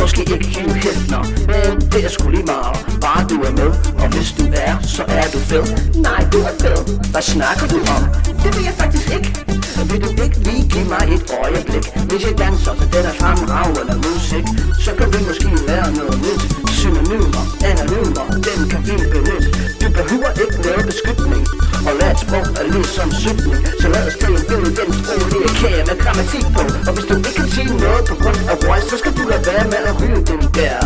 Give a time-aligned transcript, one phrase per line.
[0.00, 1.22] måske ikke Hugh Hefner
[1.52, 3.70] Men det er sgu lige meget, bare du er med
[4.02, 5.64] Og hvis du er, så er du fed.
[5.96, 7.10] Nej, du er fed.
[7.12, 8.02] Hvad snakker du om?
[8.42, 11.84] Det ved jeg faktisk ikke så Vil du ikke lige give mig et øjeblik.
[12.08, 14.46] Hvis jeg danser til den er fremragende musik.
[14.84, 16.42] Så kan vi måske lære noget nyt.
[16.78, 19.48] Synonymer, anonymer, den kan vi benytte.
[19.80, 21.42] Du behøver ikke lave beskytning.
[21.88, 23.56] Og lad et sprog er ligesom sygning.
[23.80, 26.62] Så lad os tage en billede den sprog Det er kage med grammatik på.
[26.88, 29.44] Og hvis du ikke kan sige noget på grund af voice Så skal du lade
[29.50, 30.78] være med at ryge den der.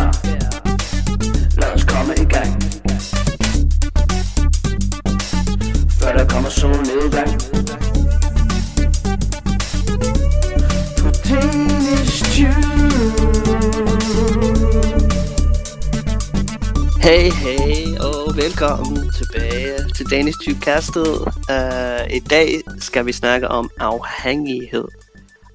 [1.61, 2.51] Lad os komme i gang.
[5.99, 7.31] Før der kommer solnedgang
[12.35, 12.43] Hey,
[17.29, 21.07] hey, og velkommen tilbage til Danish Tubecastet.
[21.49, 24.85] Uh, I dag skal vi snakke om afhængighed.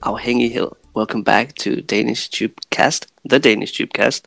[0.03, 0.69] Afhængighed.
[0.97, 4.25] Welcome back to Danish Tubecast, the Danish Tubecast.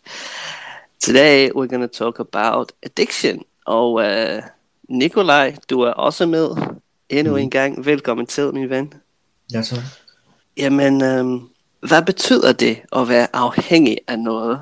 [1.00, 3.44] Today we're going to talk about addiction.
[3.66, 4.44] Og uh,
[4.90, 6.50] Nikolaj, du er også med
[7.10, 7.86] endnu en gang.
[7.86, 8.94] Velkommen til, min ven.
[9.54, 9.82] Ja, så.
[10.58, 11.50] Jamen, um,
[11.88, 14.62] hvad betyder det at være afhængig af noget,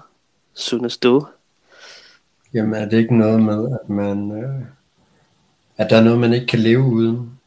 [0.54, 1.26] synes du?
[2.54, 4.62] Jamen er det ikke noget med, at man, øh,
[5.78, 7.40] at der er noget, man ikke kan leve uden?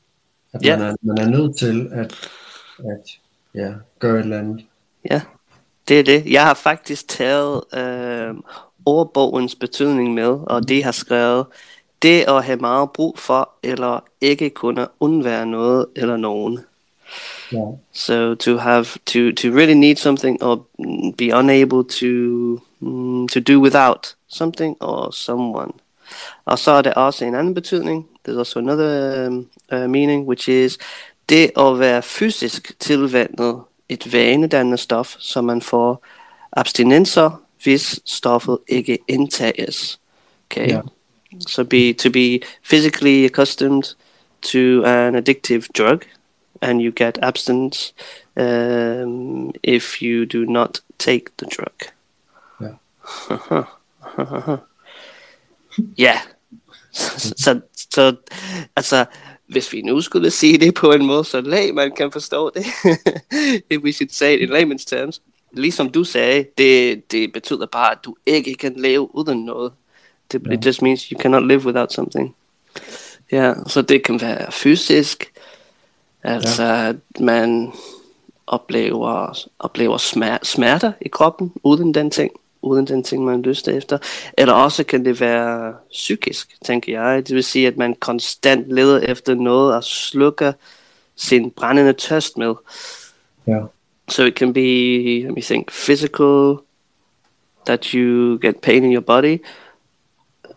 [0.53, 0.78] At Ja.
[0.78, 2.31] man, er, man er nødt til at,
[2.78, 3.11] at
[3.55, 4.64] ja, gøre et eller andet.
[5.11, 5.22] Ja,
[5.88, 6.27] det er det.
[6.27, 8.34] Jeg har faktisk taget øh,
[8.86, 11.47] ordbogens betydning med, og det har skrevet,
[12.03, 16.59] det at have meget brug for, eller ikke kunne undvære noget eller nogen.
[17.92, 20.67] So to have to to really need something or
[21.17, 25.72] be unable to mm, to do without something or someone.
[26.47, 28.06] Er der også en anden betydning.
[28.28, 30.78] There's also another um, uh, meaning, which is
[31.28, 36.06] det at være fysisk tilvandet et vanedannende stof, så man får
[36.53, 40.00] abstinenser, hvis stoffet ikke indtages.
[40.50, 40.69] Okay.
[40.69, 40.81] Ja.
[41.49, 43.82] So be to be physically accustomed
[44.43, 46.00] to an addictive drug,
[46.64, 47.92] and you get abstinence
[48.36, 51.92] um, if you do not take the drug.
[52.60, 53.64] Ja.
[55.98, 56.20] Ja.
[56.92, 57.60] Så, så,
[57.91, 58.16] så
[58.76, 59.04] altså,
[59.47, 62.66] hvis vi nu skulle sige det på en måde, så lag man kan forstå det.
[63.70, 65.22] If we should say it in layman's terms.
[65.52, 69.72] Ligesom du sagde, det, det betyder bare, at du ikke kan leve uden noget.
[70.32, 70.52] Det, Ja.
[70.52, 72.36] It just means you cannot live without something.
[73.32, 75.32] Ja, så det kan være fysisk.
[76.25, 77.73] Altså, at man
[78.47, 83.99] oplever, oplever smer- smerter i kroppen uden den ting, uden den ting, man lyst efter.
[84.39, 87.29] Eller også kan det være psykisk, tænker jeg.
[87.29, 90.55] Det vil sige, at man konstant leder efter noget at slukke
[91.17, 92.55] sin brændende tørst med.
[93.47, 93.61] ja,
[94.11, 94.61] So it can be,
[95.27, 96.56] let me think, physical,
[97.67, 99.39] that you get pain in your body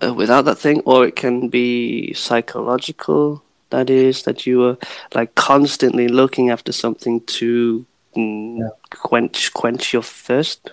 [0.03, 3.37] uh, without that thing, or it can be psychological,
[3.71, 4.75] that is, that you are
[5.15, 7.85] like constantly looking after something to
[8.15, 8.69] mm, Yeah.
[9.09, 10.69] quench quench your thirst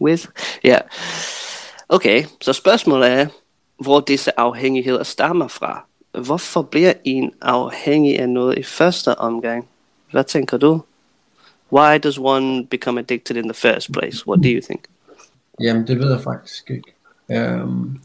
[0.00, 0.26] with.
[0.64, 0.80] Yeah.
[1.88, 3.26] Okay, så spørgsmålet er,
[3.78, 5.86] hvor disse afhængigheder stammer fra.
[6.24, 9.68] Hvorfor bliver en afhængig af noget i første omgang?
[10.10, 10.80] Hvad tænker du?
[11.72, 14.28] Why does one become addicted in the first place?
[14.28, 14.80] What do you think?
[15.60, 16.92] Jamen det ved jeg faktisk ikke.
[17.62, 17.98] Um,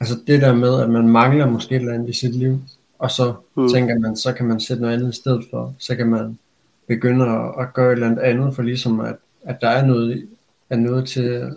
[0.00, 2.58] altså det der med, at man mangler måske et eller andet i sit liv,
[3.02, 3.68] og så Mm.
[3.68, 5.74] tænker man, så kan man sætte noget andet i stedet for.
[5.78, 6.38] Så kan man
[6.86, 10.28] begynde at, at gøre et eller andet for ligesom at, at der er noget,
[10.70, 11.56] er noget til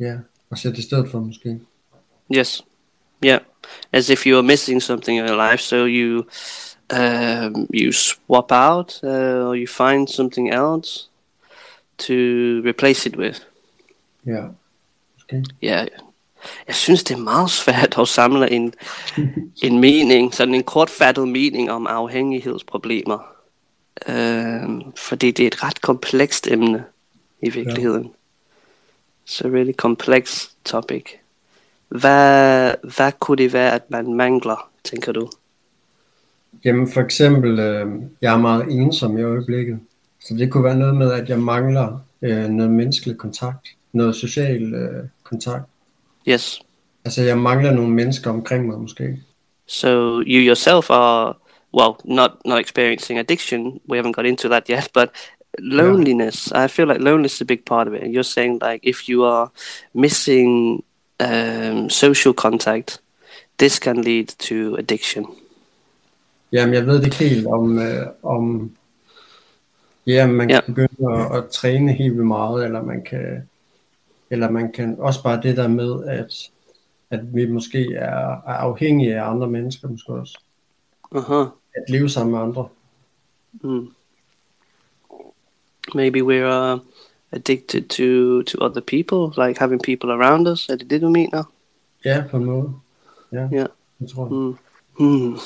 [0.00, 0.16] ja,
[0.50, 1.60] at sætte i stedet for måske.
[2.36, 2.64] Yes.
[3.24, 3.40] Yeah.
[3.92, 6.24] As if you are missing something in your life, so you
[6.94, 11.08] um, you swap out uh, or you find something else
[11.98, 12.14] to
[12.68, 13.40] replace it with.
[14.26, 14.42] Ja,
[15.14, 15.44] måske.
[15.62, 15.86] Ja,
[16.66, 18.74] jeg synes, det er meget svært at samle en,
[19.62, 23.18] en mening, sådan en kortfattet mening om afhængighedsproblemer.
[24.08, 26.84] Øhm, fordi det er et ret komplekst emne
[27.42, 28.02] i virkeligheden.
[28.02, 28.08] Ja.
[29.24, 31.04] Så really complex topic.
[31.88, 35.30] Hvad, hvad kunne det være, at man mangler, tænker du?
[36.64, 37.86] Jamen for eksempel, øh,
[38.20, 39.80] jeg er meget ensom i øjeblikket.
[40.20, 43.68] Så det kunne være noget med, at jeg mangler øh, noget menneskelig kontakt.
[43.92, 45.69] Noget social øh, kontakt.
[46.28, 46.60] Yes.
[47.04, 49.18] Altså jeg mangler nogle mennesker omkring mig måske.
[49.66, 49.88] So
[50.20, 51.34] you yourself are
[51.74, 53.80] well, not not experiencing addiction.
[53.88, 55.08] We haven't got into that yet, but
[55.58, 56.52] loneliness.
[56.52, 58.02] I feel like loneliness is a big part of it.
[58.02, 59.48] And you're saying like if you are
[59.94, 60.82] missing
[61.20, 63.00] um, social contact,
[63.58, 65.26] this can lead to addiction.
[66.52, 68.70] Jamen jeg ved det ikke helt om, øh, om
[70.06, 70.60] ja, man Ja.
[70.60, 73.48] kan begynde at, at træne helt vildt meget, eller man kan
[74.30, 76.50] eller man kan også bare det der med, at,
[77.10, 80.38] at vi måske er, er afhængige af andre mennesker måske også.
[81.14, 81.48] Uh-huh.
[81.74, 82.68] At leve sammen med andre.
[83.62, 83.88] Mm.
[85.94, 86.80] Maybe we're uh,
[87.32, 90.68] addicted to to other people, like having people around us.
[90.68, 91.44] Er det det, du mener?
[92.04, 92.72] Ja, på en måde.
[93.32, 93.66] Ja, Ja.
[94.00, 94.32] jeg tror jeg.
[94.32, 94.56] Mm.
[94.98, 95.38] Hmm.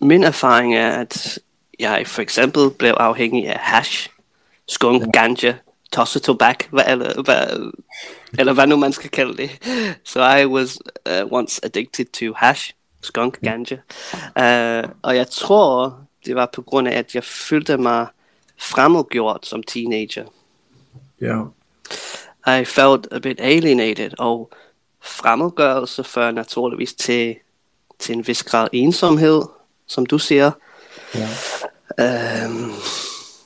[0.00, 1.38] Min erfaring er, at
[1.80, 4.10] jeg for eksempel blev afhængig af hash,
[4.68, 5.54] skunk, ganja,
[5.92, 7.72] tossetobak, hvad, eller, hvad,
[8.38, 9.50] eller hvad nu man skal kalde det.
[10.04, 10.78] So I was
[11.10, 13.76] uh, once addicted to hash, skunk, ganja.
[14.14, 18.06] Uh, og jeg tror, det var på grund af, at jeg følte mig
[18.58, 20.24] fremmedgjort som teenager.
[21.20, 21.42] Ja.
[22.60, 24.52] I felt a bit alienated, og
[25.02, 27.36] fremmedgørelse fører naturligvis til,
[27.98, 29.42] til en vis grad ensomhed,
[29.86, 30.50] som du siger.
[31.14, 31.28] ja.
[32.46, 32.72] Um,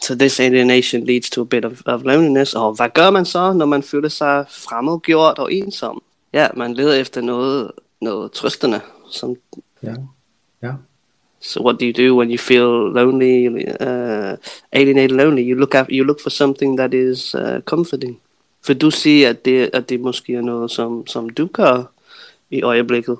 [0.06, 2.54] so this alienation leads to a bit of, of loneliness.
[2.54, 6.02] Og hvad gør man så, når man føler sig fremmedgjort og ensom?
[6.32, 7.70] Ja, man leder efter noget,
[8.00, 8.80] noget trøstende.
[9.10, 9.36] Som,
[9.82, 9.94] Ja.
[10.62, 10.72] Ja.
[11.40, 13.46] so what do you do when you feel lonely,
[13.80, 14.36] uh,
[14.72, 15.50] alienated, lonely?
[15.50, 18.20] You look af, you look for something that is uh, comforting.
[18.62, 21.92] For du siger, at det, at det måske er noget, som, som du gør
[22.50, 23.16] i øjeblikket.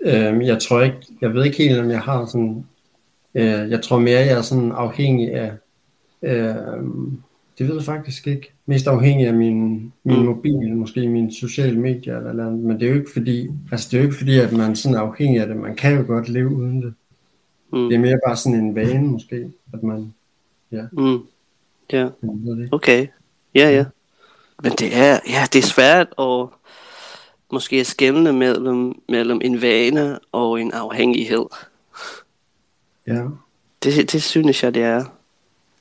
[0.00, 2.66] Øhm, jeg tror ikke, jeg ved ikke helt, om jeg har sådan,
[3.34, 5.52] øh, jeg tror mere, jeg er sådan afhængig af,
[6.22, 6.54] øh,
[7.58, 10.24] det ved jeg faktisk ikke, mest afhængig af min, min Mm.
[10.24, 13.88] mobil, måske mine sociale medier eller, eller andet, men det er jo ikke fordi, altså
[13.90, 16.04] det er jo ikke fordi, at man er sådan afhængig af det, man kan jo
[16.06, 16.94] godt leve uden det.
[17.72, 17.88] Mm.
[17.88, 20.14] Det er mere bare sådan en vane måske, at man,
[20.92, 21.18] Mm.
[21.92, 21.98] Ja.
[22.22, 22.68] det ikke.
[22.72, 23.06] Okay.
[23.54, 23.84] Ja, ja.
[24.62, 26.46] Men det er, ja, det er svært at
[27.52, 31.44] måske at skelne mellem, mellem en vane og en afhængighed.
[33.06, 33.24] Ja,
[33.82, 35.04] Det, det synes jeg, det er.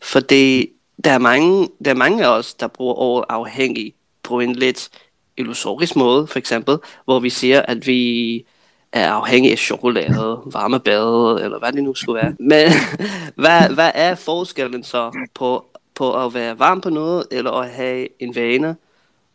[0.02, 0.70] Fordi
[1.04, 4.90] der er, mange, der er mange af os, der bruger ordet afhængig på en lidt
[5.38, 8.46] illusorisk måde, for eksempel, hvor vi siger, at vi
[8.92, 12.36] er afhængige af chokolade, varme bade, eller hvad det nu skulle være.
[12.40, 12.72] Men
[13.42, 15.66] hvad, hvad er forskellen så på,
[15.96, 18.76] på at være varm på noget, eller at have en vane,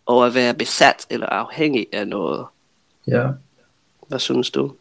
[0.07, 2.47] og at være besat eller afhængig af noget?
[3.07, 3.29] ja.
[4.09, 4.73] Hvad synes du?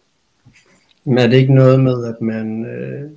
[1.05, 3.11] Men er det ikke noget med, at man, øh,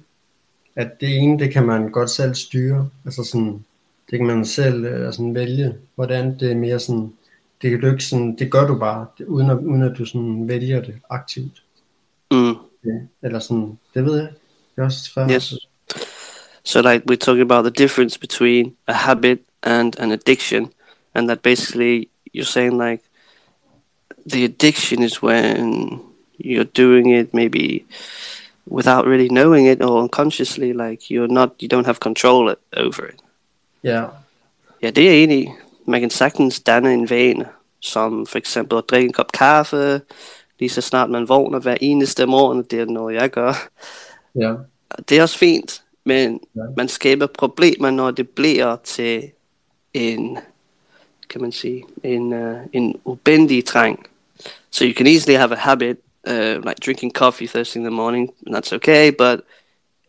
[0.77, 3.65] at det ene, det kan man godt selv styre, altså sådan,
[4.11, 7.13] det kan man selv øh, sådan vælge, hvordan det er mere sådan,
[7.63, 10.05] det kan du ikke sådan, det gør du bare, det, uden, at, uden at du
[10.05, 11.63] sådan vælger det aktivt.
[12.31, 12.55] Mm.
[12.85, 12.91] Ja.
[13.23, 14.29] Eller sådan, det ved jeg.
[14.77, 15.31] Det er også svært.
[15.31, 15.55] Yes.
[16.65, 20.71] So like we're talking about the difference between a habit and an addiction,
[21.15, 23.03] and that basically you're saying like
[24.31, 26.01] the addiction is when
[26.45, 27.85] you're doing it maybe
[28.67, 33.21] without really knowing it or unconsciously, like you're not you don't have control over it.
[33.85, 34.05] Ja,
[34.83, 35.49] Ja, det er i.
[35.87, 37.45] Man kan sagtens danne en vane,
[37.81, 40.01] som for eksempel at drikke en kop kaffe,
[40.59, 43.69] lige så snart man vågner hver eneste morgen, det er noget jeg gør.
[44.35, 44.55] ja,
[45.09, 46.61] Det er også fint, men Ja.
[46.77, 49.31] man skaber problemer, når det bliver til
[49.95, 50.39] en,
[51.31, 54.07] kan man sige, en, uh, en ubændig træng.
[54.71, 55.97] So you can easily have a habit,
[56.29, 59.41] uh, like drinking coffee first thing in the morning, and that's okay, but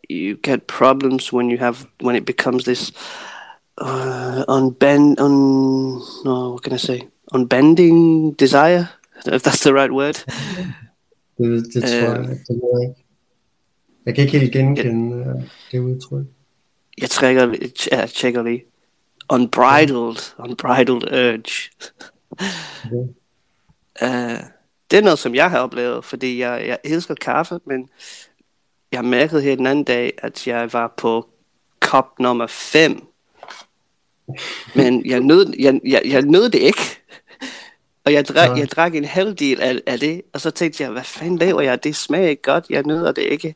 [0.09, 2.91] you get problems when you have, when it becomes this
[3.77, 8.89] uh, unbend, un, no, what can I say, unbending desire,
[9.25, 10.23] if that's the right word.
[11.37, 12.27] det, det tror Øh.
[12.27, 13.05] jeg, det jeg ikke.
[14.05, 16.25] Jeg kan ikke helt genkende øh, det udtryk.
[17.01, 17.55] Jeg trækker,
[17.91, 18.63] jeg tjekker lige.
[19.29, 21.69] Unbridled, unbridled urge.
[22.85, 23.07] Okay.
[24.01, 24.39] Uh,
[24.91, 27.89] det er noget, som jeg har oplevet, fordi jeg, jeg elsker kaffe, men
[28.91, 31.29] jeg mærkede her den anden dag, at jeg var på
[31.79, 33.07] kop nummer 5.
[34.75, 36.81] Men jeg nød, jeg, jeg, jeg nød det ikke.
[38.05, 40.91] Og jeg drak, jeg drak en halv del af, af det, og så tænkte jeg,
[40.91, 41.83] hvad fanden laver jeg?
[41.83, 43.55] Det smager ikke godt, jeg nøder det ikke.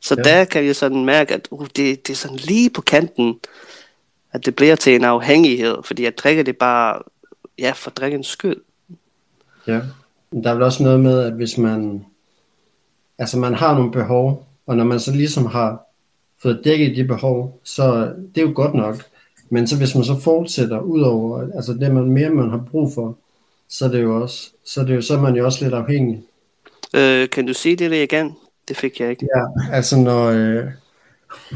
[0.00, 0.22] Så Ja.
[0.22, 3.40] der kan jeg sådan mærke, at uh, det, det er sådan lige på kanten,
[4.32, 7.02] at det bliver til en afhængighed, fordi jeg drikker det bare,
[7.58, 8.56] ja, for drikkens skyld.
[9.66, 9.80] Ja.
[10.42, 12.04] Der er vel også noget med, at hvis man,
[13.18, 15.80] altså man har nogle behov, og når man så ligesom har
[16.42, 19.04] fået dækket de behov, så det er jo godt nok.
[19.50, 22.94] Men så hvis man så fortsætter ud over, altså det man mere man har brug
[22.94, 23.18] for,
[23.68, 25.74] så er det jo også, så er, det jo, så er man jo også lidt
[25.74, 26.22] afhængig.
[26.96, 28.36] Øh, kan du sige det lige igen?
[28.68, 29.26] Det fik jeg ikke.
[29.36, 30.64] Ja, altså når, øh,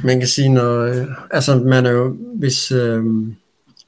[0.04, 3.04] man kan sige, når, øh, altså man er jo, hvis, øh,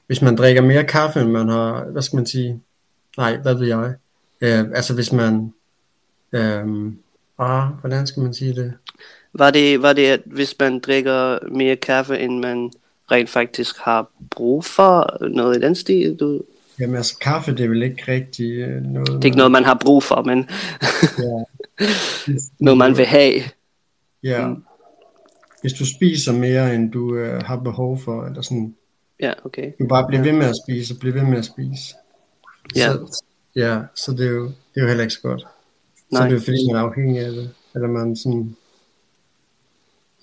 [0.07, 2.61] hvis man drikker mere kaffe, end man har, hvad skal man sige,
[3.17, 3.93] nej, hvad ved jeg,
[4.41, 5.53] øh, altså hvis man,
[6.31, 6.91] øh,
[7.39, 8.73] ah, hvordan skal man sige det?
[9.33, 12.71] Var det, var det, at hvis man drikker mere kaffe, end man
[13.11, 16.15] rent faktisk har brug for noget i den stil?
[16.15, 16.41] Du,
[16.79, 19.07] Jamen altså, kaffe, det er vel ikke rigtig øh, noget...
[19.07, 20.49] det er ikke noget, man har brug for, men
[21.19, 21.43] Ja.
[22.65, 23.41] noget, man vil have.
[24.23, 24.47] Ja.
[24.47, 24.63] Mm.
[25.61, 28.75] Hvis du spiser mere, end du øh, har behov for, eller sådan,
[29.19, 29.71] Ja, okay.
[29.79, 31.95] du bare bliver ved med at spise, og bliver ved med at spise.
[32.75, 32.91] Ja.
[32.93, 33.23] Så,
[33.55, 35.41] ja, så det er, jo, det er jo heller ikke så godt.
[35.41, 35.47] Så
[36.11, 36.23] Nej.
[36.23, 37.53] det er jo fordi, man er afhængig af det.
[37.75, 38.55] Eller man sådan...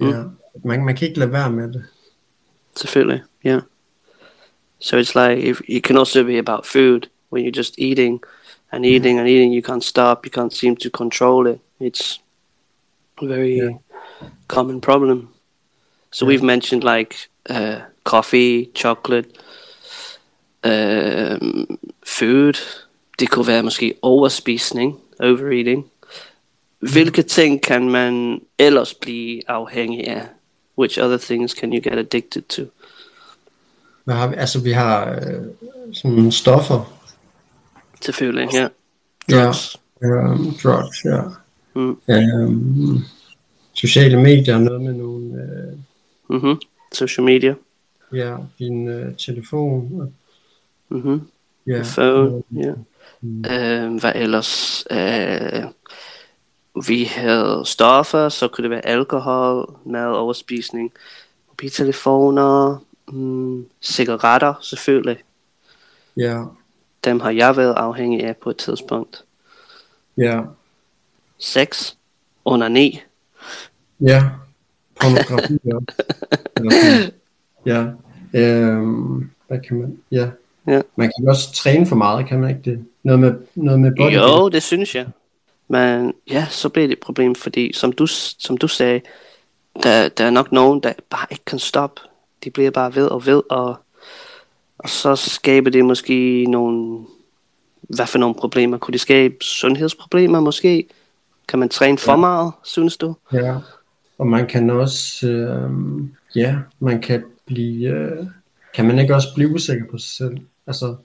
[0.01, 0.23] Ja,
[0.65, 1.85] man, man kan ikke lade være med det.
[2.77, 3.63] Selvfølgelig, yeah.
[4.79, 7.01] So it's like if it can also be about food
[7.33, 8.21] when you're just eating
[8.73, 11.61] and eating and eating, you can't stop, you can't seem to control it.
[11.81, 12.21] It's
[13.23, 13.77] a very Yeah.
[14.49, 15.29] common problem.
[16.11, 17.15] So we've mentioned like
[17.51, 19.29] uh, coffee, chocolate,
[20.67, 22.55] um, food.
[23.19, 25.87] Det kunne være måske overspisning, overeating.
[26.79, 30.23] Hvilke ting kan man ellers blive afhængig af?
[30.79, 32.63] Which other things can you get addicted to?
[34.05, 34.35] Hvad har vi?
[34.39, 35.45] Altså, vi har øh,
[35.93, 36.93] sådan stoffer.
[38.01, 38.69] Selvfølgelig, ja.
[39.29, 39.45] Ja.
[39.45, 39.77] Drugs.
[40.05, 41.21] Um, drugs, ja.
[41.75, 42.01] Mm.
[42.09, 43.05] Um,
[43.75, 45.35] sociale medier, noget med nogle...
[45.35, 45.79] Øh,
[46.29, 46.61] Mhm.
[46.93, 47.55] Social media.
[48.13, 50.15] Ja, din øh, telefon.
[50.89, 51.21] Mhm.
[51.67, 51.83] Ja.
[51.97, 52.73] Phone, ja.
[53.21, 53.45] Mm.
[53.51, 54.85] Øh, hvad ellers?
[54.91, 55.65] Øh,
[56.87, 60.93] vi havde stoffer, så kunne det være alkohol, mad, overspisning,
[61.49, 65.19] mobiltelefoner, mm, cigaretter selvfølgelig.
[66.17, 66.43] Ja,
[67.05, 69.25] Dem har jeg været afhængig af på et tidspunkt.
[70.17, 70.41] ja,
[71.39, 71.95] Sex,
[72.45, 73.01] onani,
[74.01, 74.31] ja.
[75.01, 77.13] Pornografi også.
[77.67, 77.85] Ja.
[78.35, 79.99] Øhm, hvad kan man?
[80.11, 80.29] Ja.
[80.67, 80.81] Ja.
[80.97, 82.85] Man kan også træne for meget, kan man ikke det?
[83.03, 84.15] Noget med, noget med body.
[84.15, 85.07] Jo, det synes jeg.
[85.69, 88.07] Men ja, så bliver det et problem, fordi som du,
[88.39, 89.01] som du sagde,
[89.83, 92.01] der, der er nok nogen, der bare ikke kan stoppe.
[92.45, 93.77] De bliver bare ved og ved, og,
[94.79, 96.99] og så skaber det måske nogle,
[97.83, 98.79] hvad for nogle problemer?
[98.79, 100.87] Kunne det skabe sundhedsproblemer måske?
[101.49, 102.17] Kan man træne for Ja.
[102.19, 103.15] meget, synes du?
[103.33, 103.57] Ja.
[104.19, 108.27] Og man kan også, øhm, ja, man kan blive, øh,
[108.75, 110.39] kan man ikke også blive usikker på sig selv?
[110.67, 110.97] Altså,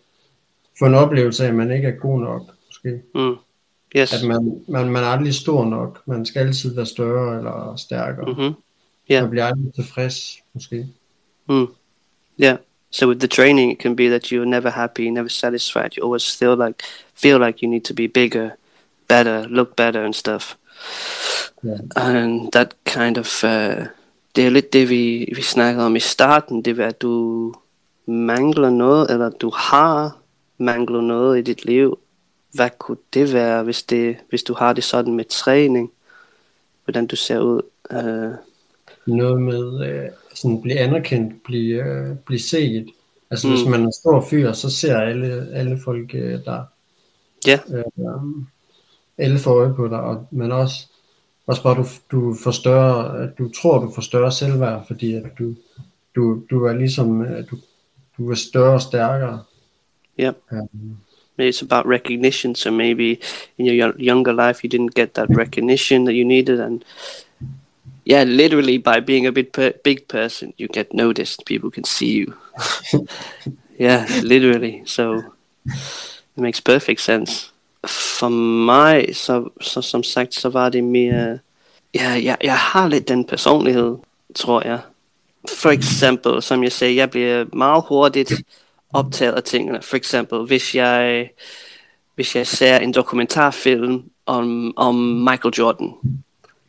[0.80, 3.02] få en oplevelse af, at man ikke er god nok, måske.
[3.16, 3.36] Mm.
[3.98, 4.14] Yes.
[4.14, 6.02] At man, man, man er aldrig stor nok.
[6.06, 8.26] Man skal altid være større eller stærkere.
[8.26, 8.54] Mm-hmm.
[9.10, 9.22] Ja.
[9.22, 10.88] Man bliver aldrig tilfreds, måske.
[11.50, 11.68] Mm.
[12.44, 12.58] Yeah.
[12.90, 15.98] So with the training, it can be that you're never happy, never satisfied.
[15.98, 16.84] You always still like
[17.16, 18.50] feel like you need to be bigger,
[19.08, 20.58] better, look better and stuff.
[21.64, 21.80] Yeah.
[21.96, 23.88] And that kind of uh,
[24.38, 26.62] det er lidt det vi vi snakkede om i starten.
[26.62, 27.54] Det er at du
[28.06, 30.18] mangler noget, eller du har
[30.58, 32.00] manglet noget i dit liv.
[32.54, 35.92] Hvad kunne det være, hvis det hvis du har det sådan med træning?
[36.84, 37.62] Hvordan du ser ud?
[37.90, 38.34] Uh,
[39.18, 42.88] Noget med øh, sådan blive anerkendt, blive, øh, blive set.
[43.32, 43.54] Altså mm.
[43.54, 46.64] hvis man er stor fyr, så ser alle, alle folk øh, der.
[47.48, 47.60] Ja.
[47.74, 48.22] Øh,
[49.18, 50.88] alle får øje på dig, og, men også,
[51.48, 55.56] også bare du, du får større, du tror, du får større selvværd, fordi at du,
[56.16, 57.58] du, du er ligesom, øh, du,
[58.18, 59.44] du er større og stærkere.
[60.20, 60.38] Yep.
[60.52, 60.98] Um,
[61.40, 62.56] it's about recognition.
[62.56, 63.20] So maybe
[63.58, 66.84] in your yo- younger life you didn't get that recognition that you needed, and
[68.06, 71.46] yeah, literally by being a bit per- big person, you get noticed.
[71.46, 72.34] People can see you.
[73.80, 74.82] yeah, literally.
[74.86, 75.24] So
[75.66, 77.52] it makes perfect sense.
[77.88, 81.40] For mig, så, så som sagt, så var det mere...
[81.96, 83.96] Ja, jeg, jeg har lidt den personlighed,
[84.36, 84.80] tror jeg.
[85.50, 88.34] For eksempel, som jeg sagde, jeg bliver meget hurtigt
[88.94, 89.82] optaget af tingene.
[89.82, 91.30] For eksempel, hvis jeg,
[92.16, 95.94] hvis jeg ser en dokumentarfilm om, om Michael Jordan,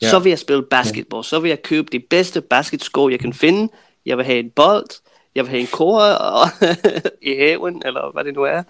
[0.02, 0.10] Ja.
[0.10, 1.24] så vil jeg spille basketball.
[1.24, 3.72] Så vil jeg købe de bedste basketsko, jeg kan finde.
[4.06, 4.86] Jeg vil have en bold.
[5.34, 6.48] Jeg vil have en kore og
[7.22, 8.62] i haven, eller hvad det nu er.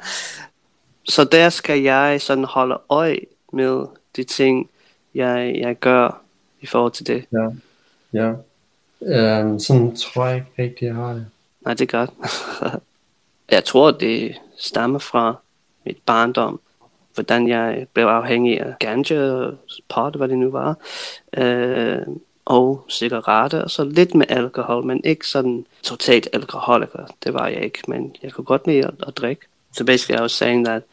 [1.08, 3.20] Så der skal jeg sådan holde øje
[3.52, 3.86] med
[4.16, 4.70] de ting,
[5.14, 6.22] jeg, jeg gør
[6.60, 7.24] i forhold til det.
[7.32, 7.48] ja,
[8.12, 8.32] ja.
[9.42, 11.26] Um, sådan tror jeg ikke rigtig, jeg har det.
[11.60, 12.10] Nej, det er godt.
[13.56, 15.34] jeg tror, det stammer fra
[15.84, 16.60] mit barndom.
[17.14, 19.50] Hvordan jeg blev afhængig af ganja,
[19.88, 20.76] pot, hvad det nu var.
[21.36, 22.06] Øh,
[22.44, 27.06] og cigaretter, og så lidt med alkohol, men ikke sådan totalt alkoholiker.
[27.24, 29.46] Det var jeg ikke, men jeg kunne godt lide at, at drikke.
[29.72, 30.84] So basically I was saying that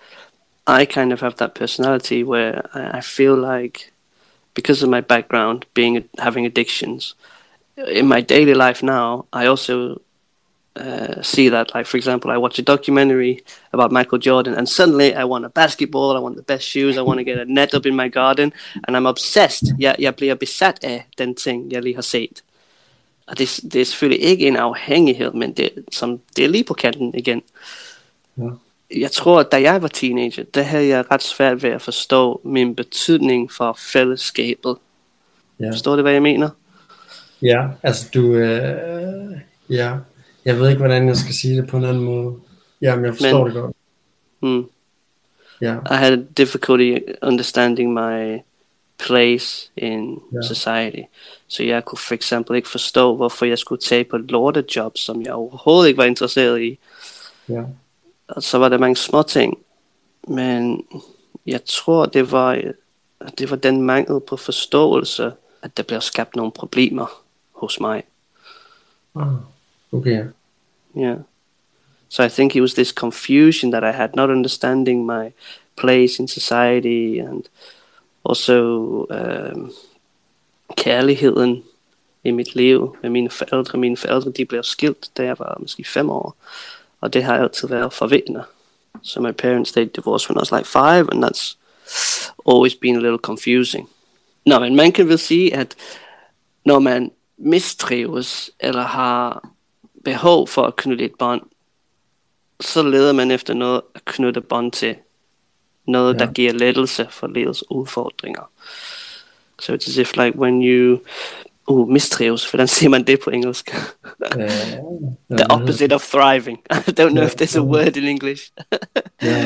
[0.68, 3.92] I kind of have that personality where I, I feel like
[4.54, 7.16] because of my background being having addictions
[7.78, 10.02] in my daily life now I also
[10.76, 15.14] uh, see that like for example I watch a documentary about Michael Jordan and suddenly
[15.14, 17.74] I want a basketball I want the best shoes I want to get a net
[17.74, 18.54] up in my garden
[18.88, 19.64] and I'm obsessed.
[19.80, 22.44] Jeg, jeg bliver besat af den ting jeg lige har set
[23.28, 23.64] Og det,
[24.20, 26.46] ikke en afhængighed, men det, som, det
[27.28, 27.40] er.
[29.00, 32.42] Jeg tror, at da jeg var teenager, der havde jeg ret svært ved at forstå
[32.44, 34.76] min betydning for fællesskabet.
[35.60, 35.70] Ja.
[35.72, 36.50] Forstår du, hvad jeg mener?
[37.42, 39.38] Ja, altså du, øh,
[39.70, 39.96] ja,
[40.46, 42.36] jeg ved ikke, hvordan jeg skal sige det på en anden måde.
[42.82, 43.76] Ja, men jeg forstår Men- det godt.
[44.40, 44.66] Hmm.
[45.62, 48.40] Ja, I had difficulty understanding my
[49.00, 50.42] place in Ja.
[50.48, 51.02] society.
[51.48, 55.22] Så jeg kunne for eksempel ikke forstå, hvorfor jeg skulle tage på et lortejob, som
[55.22, 56.80] jeg overhovedet ikke var interesseret i.
[57.50, 57.62] ja,
[58.28, 59.58] Og så var der mange små ting.
[60.28, 60.86] Men
[61.46, 62.62] jeg tror, det var,
[63.38, 68.04] det var den mangel på forståelse, at der blev skabt nogle problemer hos mig.
[69.16, 69.28] ah,
[69.92, 70.26] okay,
[70.98, 71.18] Yeah.
[72.10, 75.34] So I think it was this confusion that I had, not understanding my
[75.76, 77.44] place in society, and
[78.30, 79.72] also um,
[80.78, 81.64] kærligheden
[82.24, 83.78] i mit liv med mine forældre.
[83.78, 86.36] Mine forældre de blev skilt, da jeg var måske fem år,
[87.06, 88.44] og det har altid været forvirrende.
[89.04, 91.58] So my parents they divorced when I was like five, and that's
[92.46, 93.90] always been a little confusing.
[94.46, 95.76] Nå, men man kan vel sige, at
[96.66, 99.50] når man mistrives eller har
[100.06, 101.42] behov for at knytte et bånd,
[102.60, 104.96] så leder man efter noget at knytte bånd til.
[105.88, 106.20] Noget, Ja.
[106.26, 108.52] der giver lettelse for livets udfordringer.
[109.62, 111.00] So it's as if like when you
[111.70, 113.76] uh, mistrives, hvordan siger man det på engelsk?
[115.32, 116.60] The opposite of thriving.
[116.88, 118.52] I don't know if there's a word in English.
[119.22, 119.46] Ja,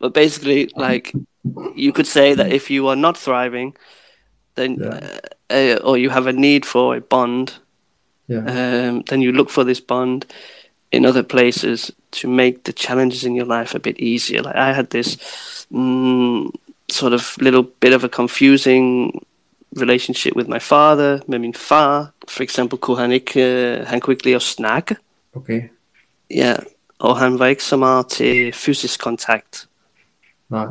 [0.00, 1.12] but basically, like
[1.76, 3.76] you could say that if you are not thriving,
[4.56, 5.00] then Yeah.
[5.50, 7.52] uh, uh, or you have a need for a bond,
[8.48, 10.24] um, then you look for this bond
[10.92, 14.42] in other places to make the challenges in your life a bit easier.
[14.42, 15.16] Like I had this
[15.72, 16.50] mm,
[16.90, 19.12] sort of little bit of a confusing
[19.76, 21.18] relationship with my father.
[21.26, 23.40] Med min far, for eksempel, kunne han ikke,
[23.80, 24.96] uh, han kunne ikke lide at snakke.
[25.34, 25.62] okay,
[26.30, 26.56] Ja,
[26.98, 29.68] og han var ikke så meget til fysisk kontakt.
[30.48, 30.66] nej.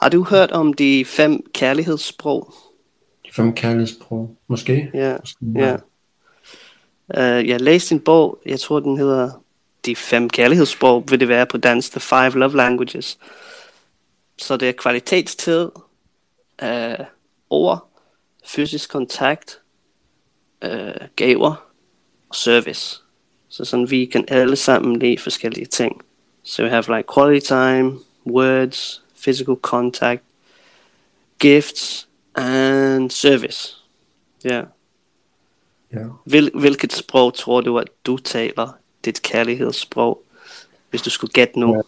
[0.00, 2.54] Har du hørt om de fem kærlighedssprog?
[3.26, 4.90] De fem kærlighedssprog, måske?
[4.94, 5.76] Ja, Måske, ja.
[7.08, 9.30] Uh, jeg læste en bog, jeg tror den hedder
[9.86, 13.18] De fem kærlighedssprog, vil det være på dansk, The Five Love Languages.
[14.38, 15.68] Så det er kvalitetstid,
[16.62, 17.04] uh,
[17.50, 17.88] ord,
[18.44, 19.60] fysisk kontakt,
[20.64, 21.70] uh, gaver
[22.28, 23.02] og service.
[23.48, 26.02] Så sådan vi kan alle sammen lide forskellige ting.
[26.42, 30.22] So we have like quality time, words, physical contact,
[31.38, 33.76] gifts and service.
[34.44, 34.62] Ja.
[35.92, 36.04] Ja.
[36.24, 40.22] Hvil, hvilket sprog tror du, at du taler dit kærlighedssprog,
[40.90, 41.82] hvis du skulle gætte nu?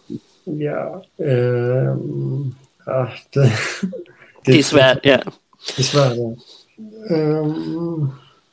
[0.47, 0.85] Ja,
[1.19, 1.97] øh,
[2.87, 3.51] ah, det,
[4.45, 5.17] Det er svært, ja.
[5.17, 5.33] Det
[5.77, 7.15] er svært, ja.
[7.15, 7.47] Øh,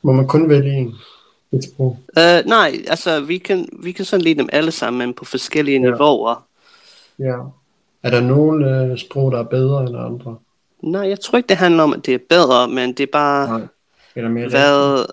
[0.03, 0.95] må man kun vælge en?
[1.53, 1.99] Et sprog?
[2.16, 5.81] Uh, nej, altså vi kan, vi kan sådan lide dem alle sammen, men på forskellige
[5.81, 5.90] Ja.
[5.90, 6.47] niveauer.
[7.19, 7.37] Ja.
[8.03, 10.37] Er der nogle øh, sprog, der er bedre end andre?
[10.83, 13.59] Nej, jeg tror ikke, det handler om, at det er bedre, men det er bare,
[13.59, 13.66] Nej.
[14.16, 15.07] Eller mere hvad,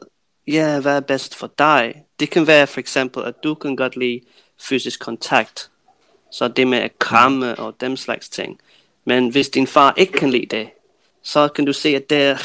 [0.47, 1.93] ja, hvad er bedst for dig?
[2.19, 4.19] Det kan være for eksempel, at du kan godt lide
[4.61, 5.69] fysisk kontakt.
[6.31, 8.59] Så det med at kramme og dem slags ting.
[9.05, 10.67] Men hvis din far ikke kan lide det,
[11.23, 12.37] så kan du se, at det er,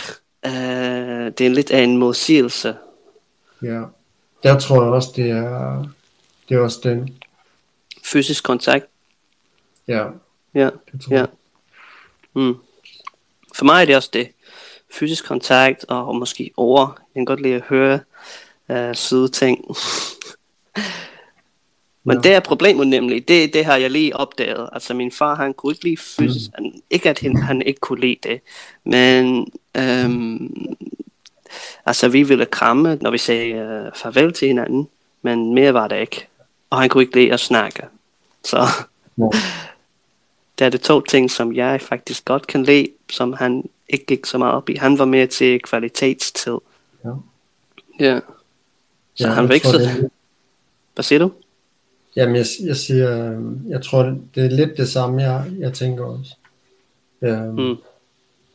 [0.46, 2.76] øh, det er lidt af en modsigelse.
[3.62, 3.82] Ja.
[4.42, 5.84] Der tror jeg også, det er,
[6.48, 7.18] det er også den.
[8.04, 8.86] Fysisk kontakt,
[9.88, 10.06] Ja,
[10.54, 10.70] ja.
[10.92, 11.24] det Ja.
[12.34, 12.54] Mm.
[13.54, 14.28] For mig er det også det.
[14.90, 16.98] Fysisk kontakt og, og måske ord.
[16.98, 18.00] Jeg kan godt lide at høre
[18.68, 19.64] uh, søde ting.
[22.08, 22.20] Men Ja.
[22.28, 24.68] det er problemet nemlig, det, det har jeg lige opdaget.
[24.72, 26.64] Altså min far, han kunne ikke lide fysisk, Mm.
[26.90, 28.40] ikke at han, han ikke kunne lide det,
[28.84, 30.76] men øhm,
[31.86, 34.88] altså vi ville kramme, når vi sagde øh, farvel til hinanden,
[35.22, 36.26] men mere var det ikke.
[36.70, 37.82] Og han kunne ikke lide at snakke.
[38.44, 38.58] Så
[39.18, 39.24] Ja.
[40.58, 44.26] det er det to ting, som jeg faktisk godt kan lide, som han ikke gik
[44.26, 44.74] så meget op i.
[44.74, 46.56] Han var mere til kvalitetstid.
[47.04, 47.10] Ja.
[48.00, 48.20] Ja.
[49.14, 50.08] Så Ja, han er-
[50.94, 51.30] Hvad siger du?
[52.18, 56.04] Jamen, jeg, jeg siger, jeg tror, det- det er lidt det samme, jeg, jeg tænker
[56.04, 56.34] også.
[57.22, 57.76] Øhm, Mm.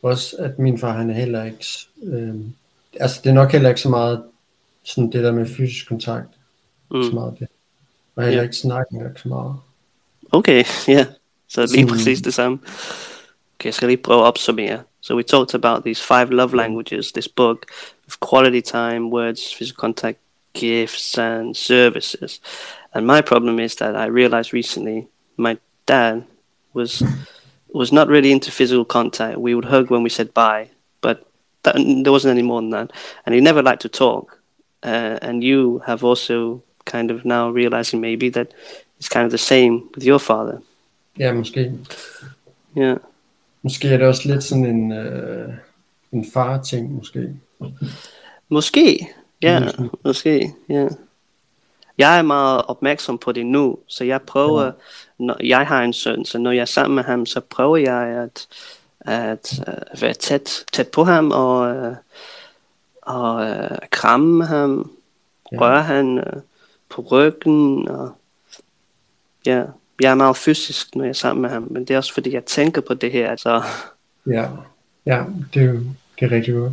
[0.02, 1.64] Også, at min far, han er heller ikke,
[2.02, 2.52] øhm,
[3.00, 4.22] altså det er nok heller ikke så meget
[4.84, 6.28] sådan det der med fysisk kontakt,
[6.90, 7.14] så Mm.
[7.14, 7.48] meget det.
[8.16, 8.42] Og heller Ja.
[8.42, 9.54] ikke snakken ikke så meget.
[10.32, 11.06] Okay, ja.
[11.48, 12.58] Så lige Sådan- præcis det samme.
[13.58, 14.82] Okay, jeg skal lige prøve at opsummere.
[15.00, 17.58] So we talked about these five love languages, this book,
[18.06, 20.18] with quality time, words, physical contact,
[20.54, 22.40] gifts, and services.
[22.94, 26.24] And my problem is that I realized recently my dad
[26.72, 27.02] was
[27.72, 29.38] was not really into physical contact.
[29.38, 31.26] We would hug when we said bye, but
[31.64, 32.92] that, there wasn't any more than that.
[33.26, 34.38] And he never liked to talk.
[34.84, 38.52] uh, and you have also kind of now realizing maybe that
[38.98, 40.60] it's kind of the same with your father.
[41.18, 41.72] Ja, måske.
[42.78, 42.96] Yeah.
[43.62, 45.52] Måske er det også lidt sådan en, øh,
[46.12, 47.34] en far-ting, måske.
[48.48, 49.08] Måske,
[49.42, 49.90] ja, Mhm.
[50.04, 50.88] måske, ja.
[51.98, 54.72] Jeg er meget opmærksom på det nu, så jeg prøver,
[55.18, 58.02] når jeg har en søn, så når jeg er sammen med ham, så prøver jeg
[58.06, 58.46] at,
[59.00, 59.58] at
[59.94, 61.96] uh, være tæt, tæt på ham og, uh,
[63.02, 64.90] og uh, kramme ham,
[65.52, 65.58] Ja.
[65.60, 66.42] røre han uh,
[66.88, 68.12] på ryggen, og
[69.46, 69.64] ja,
[70.00, 72.32] jeg er meget fysisk, når jeg er sammen med ham, men det er også fordi,
[72.32, 73.62] jeg tænker på det her, så...
[74.26, 74.48] Ja,
[75.06, 75.80] ja det er jo
[76.20, 76.72] det er rigtig godt.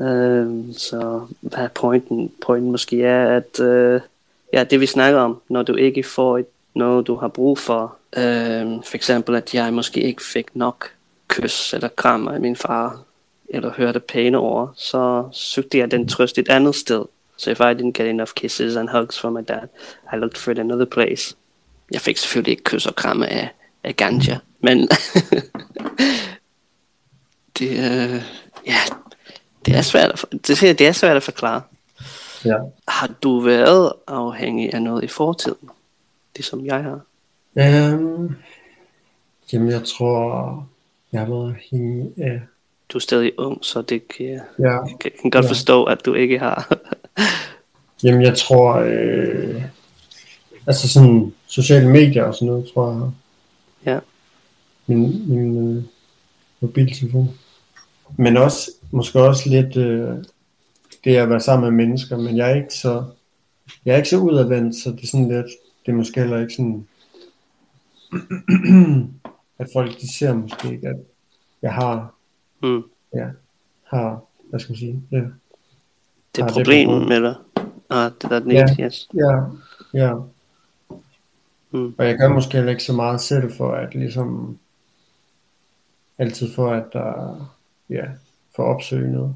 [0.00, 4.00] Øh, så hvad pointen, pointen måske er, at øh,
[4.52, 7.96] ja, det vi snakker om, når du ikke får et, noget, du har brug for.
[8.16, 10.90] øh, for eksempel, at jeg måske ikke fik nok
[11.28, 13.02] kys eller kram af min far,
[13.48, 17.04] eller hørte pæne ord, så søgte jeg den trøst et andet sted.
[17.36, 19.68] So if I didn't get enough kisses and hugs from my dad,
[20.12, 21.36] I looked for it another place.
[21.92, 23.48] Jeg fik selvfølgelig ikke kys og kramme af,
[23.84, 24.78] af ganja, men
[27.58, 28.22] det, øh,
[28.66, 28.78] ja,
[29.66, 31.62] det er svært at, det, siger det er svært at forklare.
[32.44, 32.56] Ja.
[32.88, 35.70] Har du været afhængig af noget i fortiden?
[36.36, 37.00] Ligesom jeg har.
[37.94, 38.36] Um,
[39.52, 40.68] jamen, jeg tror,
[41.12, 42.40] jeg har været afhængig af...
[42.88, 45.50] Du er stadig ung, så det kan, Ja, jeg kan godt Ja.
[45.50, 46.78] forstå, at du ikke har.
[48.04, 48.74] jamen, jeg tror...
[48.74, 49.62] Øh,
[50.66, 53.10] altså sådan sociale medier og sådan noget, tror jeg.
[53.92, 53.98] Ja.
[54.86, 55.82] Min, min øh,
[56.60, 57.38] mobiltelefon.
[58.18, 60.16] Men også, måske også lidt øh,
[61.04, 63.04] det at være sammen med mennesker, men jeg er ikke så,
[63.84, 65.46] jeg er ikke så udadvendt, så det er sådan lidt,
[65.86, 66.86] det er måske heller ikke sådan,
[69.58, 70.96] at folk de ser måske ikke, at
[71.62, 72.14] jeg har,
[72.62, 72.82] mm.
[73.14, 73.26] ja,
[73.84, 77.34] har, hvad skal man sige, ja, Det er et det problem, eller?
[77.90, 79.08] Ah, det er need, yes.
[79.14, 79.42] ja,
[79.94, 80.14] ja.
[81.70, 81.94] Mm.
[81.98, 84.58] Og jeg gør måske heller ikke så meget selv for at ligesom,
[86.18, 87.55] altid for at der,
[87.90, 88.04] ja,
[88.56, 89.34] for noget.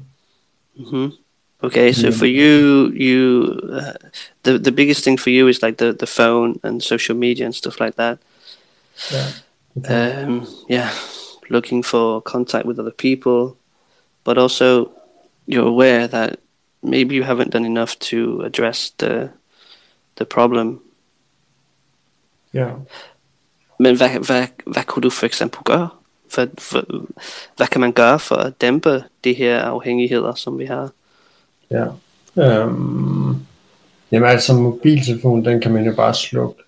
[0.75, 1.11] hmm
[1.63, 2.13] Okay, so Mm.
[2.13, 3.93] for you, you uh,
[4.43, 7.53] the the biggest thing for you is like the the phone and social media and
[7.53, 8.17] stuff like that.
[9.75, 10.27] Det.
[10.27, 10.89] Um, yeah,
[11.49, 13.55] looking for contact with other people,
[14.25, 14.89] but also
[15.47, 16.35] you're aware that
[16.81, 19.29] maybe you haven't done enough to address the
[20.15, 20.79] the problem.
[22.53, 22.67] ja.
[23.79, 25.89] Men hvad, hvad, hvad kunne du for eksempel gøre?
[26.31, 26.85] For, for,
[27.57, 30.89] hvad kan man gøre for at dæmpe de her afhængigheder, som vi har?
[31.71, 31.85] Ja.
[32.37, 33.35] Øhm,
[34.11, 36.63] jamen altså mobiltelefon, den kan man jo bare slukke.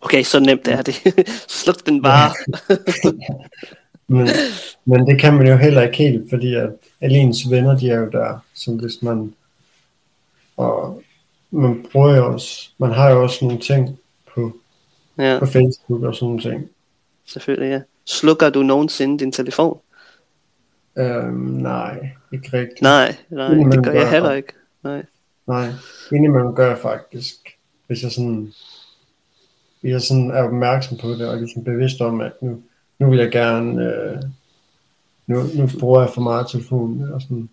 [0.00, 0.94] Okay, så nemt er det.
[1.48, 2.30] Sluk den bare.
[4.06, 4.28] Men,
[4.84, 7.98] men det kan man jo heller ikke helt, fordi at alle ens venner, de er
[7.98, 9.34] jo der, som hvis man,
[10.56, 11.02] og
[11.50, 13.98] man bruger jo også, man har jo også nogle ting
[14.34, 14.56] på,
[15.18, 16.68] ja, på Facebook og sådan nogle ting.
[17.24, 17.80] selvfølgelig, ja.
[18.06, 19.80] Slukker du nogensinde din telefon?
[20.98, 22.82] Øhm, nej, ikke rigtigt.
[22.82, 24.52] Nej, nej, det Indimellem gør jeg heller ikke.
[24.82, 25.02] Nej.
[25.46, 25.68] Nej,
[26.12, 27.36] indimellem gør jeg faktisk,
[27.86, 28.52] hvis jeg sådan,
[29.80, 32.62] hvis jeg sådan er opmærksom på det, og ligesom bevidst om, at nu,
[32.98, 34.22] nu vil jeg gerne, øh,
[35.26, 37.48] nu, nu bruger jeg for meget telefon, og sådan,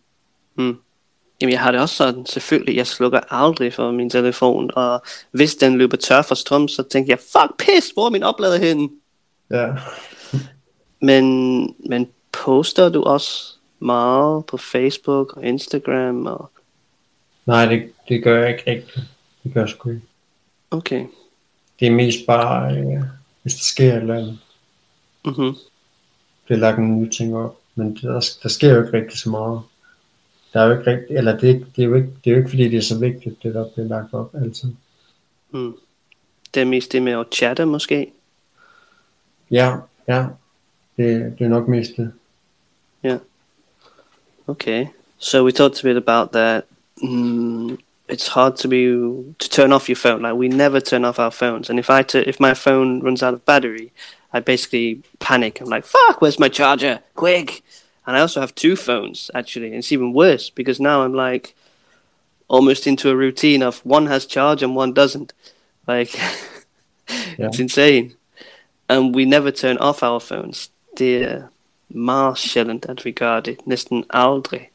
[1.41, 5.55] Jamen, jeg har det også sådan, selvfølgelig, jeg slukker aldrig for min telefon, og hvis
[5.55, 8.89] den løber tør for strøm, så tænker jeg, fuck, pis, hvor er min oplader henne?
[9.51, 9.73] Ja.
[11.01, 16.25] Men, men poster du også meget på Facebook og Instagram?
[16.25, 16.51] Og...
[17.45, 19.07] Nej, det, det gør jeg ikke rigtigt.
[19.43, 20.01] Det gør jeg sgu ikke.
[20.71, 21.05] Okay.
[21.79, 23.01] Det er mest bare, øh,
[23.41, 24.39] hvis der sker et eller andet,
[25.25, 25.55] Mm-hmm.
[26.45, 27.57] bliver lagt nogle nye ting op.
[27.75, 29.61] Men der, der sker jo ikke rigtig så meget.
[30.53, 32.37] Der er jo ikke rigtig, eller det er, det, er jo ikke, det er jo
[32.37, 34.69] ikke fordi, det er så vigtigt, det der bliver lagt op altid.
[35.51, 35.73] Mm.
[36.53, 38.11] Det er mest det med at chatte måske.
[39.51, 40.25] Ja, ja.
[40.97, 42.11] Det, det er nok mest det.
[44.51, 44.89] Okay.
[45.17, 46.65] So we talked a bit about that.
[47.01, 48.85] Mm, it's hard to be
[49.39, 50.21] to turn off your phone.
[50.23, 51.69] Like we never turn off our phones.
[51.69, 53.93] And if I t- if my phone runs out of battery,
[54.33, 55.61] I basically panic.
[55.61, 56.99] I'm like, "Fuck, where's my charger?
[57.15, 57.63] Quick!"
[58.05, 61.55] And I also have two phones actually, and it's even worse because now I'm like
[62.49, 65.33] almost into a routine of one has charge and one doesn't.
[65.87, 66.19] Like
[67.07, 68.15] it's insane.
[68.91, 70.71] And we never turn off our phones.
[70.97, 71.41] Det er
[71.89, 73.57] meget sjældent, at vi gør det.
[73.65, 74.69] Næsten aldrig.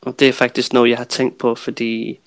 [0.00, 2.18] Og det er faktisk noget, jeg har tænkt på, fordi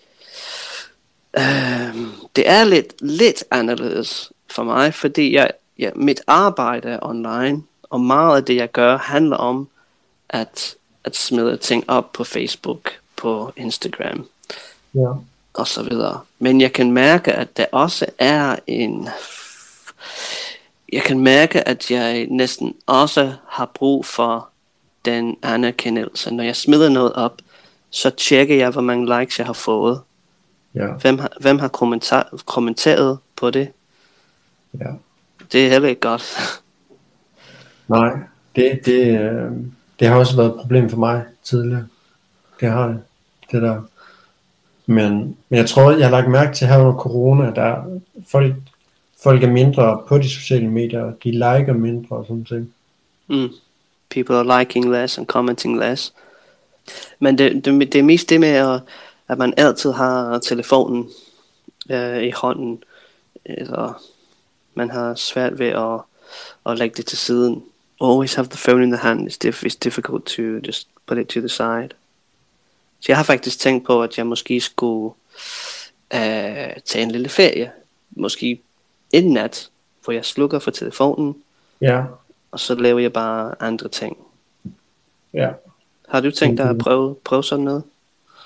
[1.38, 7.64] øhm, det er lidt, lidt anderledes for mig, fordi jeg, jeg, mit arbejde er online,
[7.84, 9.68] og meget af det, jeg gør, handler om
[10.30, 14.28] at, at smide ting op på Facebook, på Instagram.
[14.96, 15.12] Ja.
[15.54, 16.20] og så videre.
[16.40, 19.10] Men jeg kan mærke, at der også er en...
[20.94, 24.50] Jeg kan mærke, at jeg næsten også har brug for
[25.06, 26.34] den anerkendelse.
[26.34, 27.42] Når jeg smider noget op,
[27.90, 30.02] så tjekker jeg, hvor mange likes jeg har fået.
[30.76, 30.88] Ja.
[30.88, 33.72] Hvem har, hvem har kommenter, kommenteret på det?
[34.80, 34.90] ja.
[35.52, 36.38] Det er heller ikke godt.
[37.88, 38.12] Nej,
[38.56, 39.52] det, det, øh,
[40.00, 41.88] det har også været et problem for mig tidligere.
[42.60, 43.00] Det har det,
[43.52, 43.82] det der.
[44.86, 48.56] Men, men jeg tror, jeg har lagt mærke til her under corona, der folk,
[49.24, 52.74] folk er mindre på de sociale medier, de liker mindre og sådan ting.
[53.28, 53.50] Mm.
[54.10, 56.14] People are liking less and commenting less.
[57.20, 58.82] Men det, det, det er mest det med, at,
[59.28, 61.10] at man altid har telefonen
[61.90, 62.84] øh, i hånden.
[63.46, 64.04] Eller
[64.74, 66.00] man har svært ved at,
[66.66, 67.64] at lægge det til siden.
[68.02, 69.30] Always have the phone in the hand.
[69.30, 71.90] It's, diff- it's difficult to just put it to the side.
[73.00, 75.14] Så jeg har faktisk tænkt på, at jeg måske skulle
[76.14, 77.72] øh, tage en lille ferie.
[78.12, 78.62] Måske
[79.14, 79.70] en nat,
[80.04, 81.36] hvor jeg slukker for telefonen,
[81.82, 82.04] Ja,
[82.52, 84.18] og så laver jeg bare andre ting.
[85.34, 85.50] ja.
[86.10, 86.80] Har du tænkt dig at Mhm.
[86.84, 87.84] prøve, prøve sådan noget?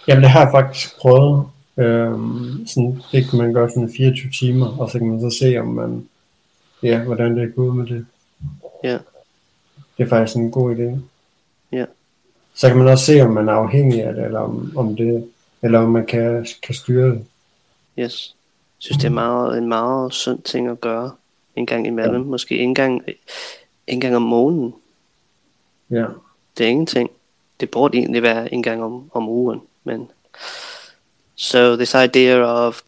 [0.07, 1.43] Jamen det har jeg faktisk prøvet.
[1.77, 5.57] Øhm, sådan, det kan man gøre sådan 24 timer, og så kan man så se,
[5.57, 6.07] om man,
[6.83, 8.05] ja, hvordan det går ud med det.
[8.83, 8.97] Ja.
[9.97, 10.99] Det er faktisk en god idé.
[11.71, 11.85] Ja.
[12.53, 15.27] Så kan man også se, om man er afhængig af det, eller om, om det,
[15.61, 17.25] eller om man kan, kan styre det.
[17.99, 18.35] Yes.
[18.79, 21.11] Synes, det er meget, en meget sund ting at gøre
[21.55, 22.21] en gang imellem.
[22.21, 22.27] Ja.
[22.27, 23.03] Måske en gang,
[23.87, 24.75] en gang om måneden.
[25.89, 26.05] Ja,
[26.57, 27.11] Det er ingenting.
[27.59, 29.61] Det burde egentlig være en gang om, om ugen.
[29.83, 30.11] Men
[31.35, 32.81] so this idea of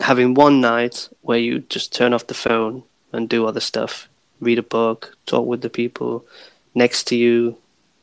[0.00, 4.08] having one night where you just turn off the phone and do other stuff,
[4.40, 6.28] read a book, talk with the people
[6.74, 7.54] next to you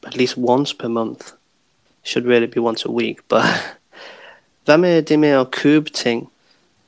[0.07, 1.33] at least once per month.
[2.03, 3.41] Should really be once a week, but
[4.65, 6.31] hvad med det med at købe ting?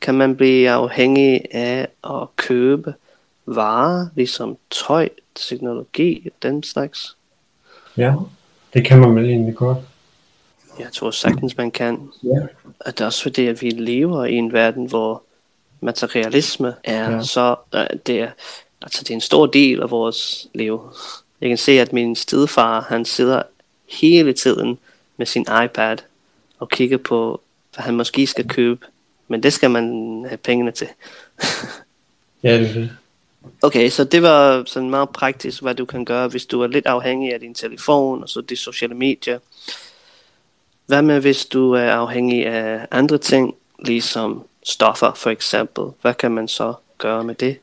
[0.01, 2.93] Kan man blive afhængig af at købe
[3.45, 7.15] varer, ligesom tøj, teknologi og den slags?
[7.97, 8.13] ja.
[8.73, 9.77] Det kan man vel egentlig godt.
[10.79, 12.09] Jeg tror sagtens, man kan.
[12.23, 12.39] Ja.
[12.79, 15.23] Og det er også fordi, at vi lever i en verden, hvor
[15.81, 17.21] materialisme er Ja.
[17.23, 17.55] så...
[17.75, 18.29] øh, Det er,
[18.81, 20.81] altså, det er en stor del af vores liv.
[21.41, 23.43] Jeg kan se, at min stedfar, han sidder
[23.89, 24.79] hele tiden
[25.17, 25.97] med sin iPad
[26.59, 27.41] og kigger på,
[27.75, 28.85] hvad han måske skal købe.
[29.31, 29.85] Men det skal man
[30.27, 30.87] have pengene til.
[32.43, 32.89] Ja, det er det.
[33.61, 36.85] Okay, så det var sådan meget praktisk, hvad du kan gøre, hvis du er lidt
[36.85, 39.39] afhængig af din telefon og så de sociale medier.
[40.85, 45.83] Hvad med, hvis du er afhængig af andre ting, ligesom stoffer for eksempel?
[46.01, 47.57] Hvad kan man så gøre med det?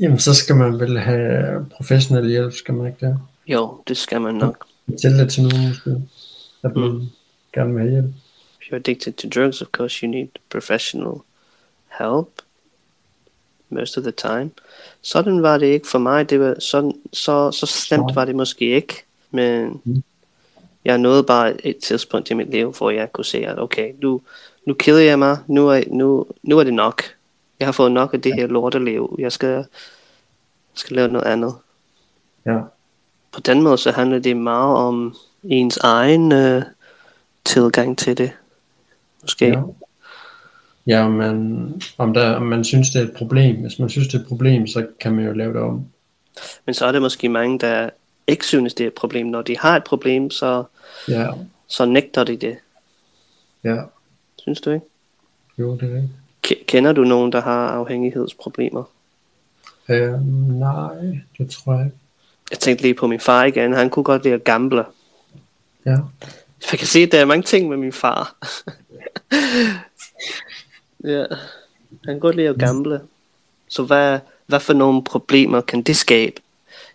[0.00, 3.18] Jamen, så skal man vel have professionel hjælp, skal man ikke det?
[3.46, 4.66] Jo, det skal man nok.
[4.90, 5.90] Fortælle det til nogen måske,
[6.64, 7.06] at man Mm.
[7.54, 8.14] gerne vil have hjælp.
[8.68, 11.22] You're addicted to drugs, of course you need professional
[11.98, 12.42] help
[13.70, 14.50] most of the time.
[15.02, 16.30] Sådan var det ikke for mig.
[16.30, 19.04] Det var sådan, så, så slemt var det måske ikke.
[19.30, 19.82] Men
[20.84, 24.20] jeg nåede bare et tidspunkt i mit liv, hvor jeg kunne se, at okay, nu,
[24.66, 25.38] nu keder jeg mig.
[25.46, 27.02] Nu er, nu, nu er det nok.
[27.58, 29.16] Jeg har fået nok af det her lorteliv.
[29.18, 29.64] Jeg skal,
[30.74, 31.54] skal lave noget andet.
[32.46, 32.58] Ja,
[33.32, 36.62] På den måde så handler det meget om ens egen øh,
[37.44, 38.32] tilgang til det.
[39.22, 39.46] Måske.
[39.48, 39.62] ja.
[40.86, 43.56] Ja, om man, om, der, om man synes, det er et problem.
[43.56, 45.84] Hvis man synes, det er et problem, så kan man jo lave det om.
[46.66, 47.90] Men så er der måske mange, der
[48.26, 49.26] ikke synes, det er et problem.
[49.26, 50.64] Når de har et problem, så,
[51.08, 51.26] Ja,
[51.66, 52.56] så nægter de det.
[53.64, 53.76] ja.
[54.38, 54.86] Synes du ikke?
[55.58, 56.66] Jo, det er rigtigt.
[56.66, 58.84] Kender du nogen, der har afhængighedsproblemer?
[59.88, 61.96] Øhm, nej, det tror jeg ikke.
[62.50, 63.72] Jeg tænkte lige på min far igen.
[63.72, 64.84] Han kunne godt lide at gamble.
[65.86, 65.96] Ja,
[66.72, 68.36] Jeg kan se, at der er mange ting med min far.
[71.04, 71.24] ja,
[72.04, 73.00] han kan godt lide at gamble.
[73.68, 76.40] Så hvad, hvad for nogle problemer kan det skabe?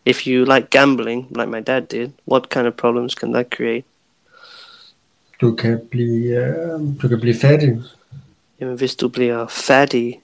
[0.06, 3.84] If you like gambling, like my dad did, what kind of problems can that create?
[5.42, 7.82] du kan blive, øh, du kan blive fattig.
[8.60, 10.20] Jamen, hvis du bliver fattig,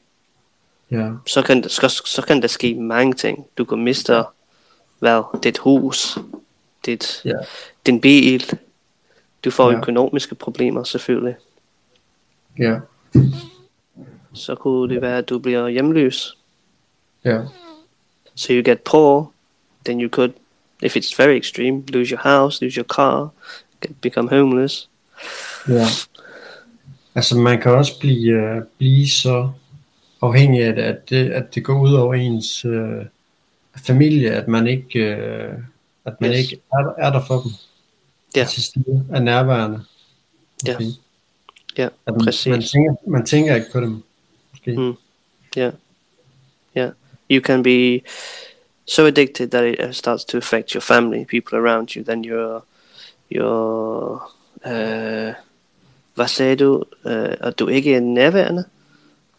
[0.91, 3.45] Ja, så kan, der- så, så kan der ske mange ting.
[3.57, 4.23] Du kan miste,
[4.99, 6.17] hvad, dit hus,
[6.85, 7.33] dit, ja,
[7.85, 8.53] din bil.
[9.45, 9.77] Du får Ja.
[9.77, 11.35] økonomiske problemer selvfølgelig.
[12.59, 12.79] Ja,
[14.33, 16.37] Så kunne det være, at du bliver hjemløs.
[17.25, 17.41] ja,
[18.35, 19.31] So you get poor,
[19.85, 20.31] then you could,
[20.83, 23.29] if it's very extreme, lose your house, lose your car,
[23.81, 24.89] get, become homeless.
[25.67, 25.85] ja.
[27.15, 29.51] Altså, man kan også blive, øh, blive så
[30.21, 33.05] afhængig af det, at det, at det går ud over ens øh,
[33.77, 35.53] familie, at man ikke, øh,
[36.05, 36.37] at man Yes.
[36.37, 37.51] ikke er, der- er der for dem.
[38.35, 38.45] Ja.
[38.45, 39.81] Til stede, er nærværende.
[40.67, 40.75] Ja.
[40.75, 40.85] Okay.
[41.77, 42.47] Ja, man, præcis.
[42.47, 44.03] man, tænker, man tænker ikke på dem,
[44.51, 44.77] måske.
[44.77, 44.93] Mm.
[45.57, 45.73] Yeah,
[46.77, 46.91] yeah.
[47.29, 48.01] You can be
[48.85, 52.03] so addicted that it uh, starts to affect your family, people around you.
[52.03, 52.65] Then your
[53.31, 54.31] your
[54.65, 55.33] uh,
[56.15, 56.83] hvad sagde du?
[57.05, 58.65] Uh, at du ikke er nærværende?